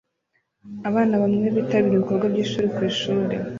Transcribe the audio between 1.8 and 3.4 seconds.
ibikorwa byishuri kwishuri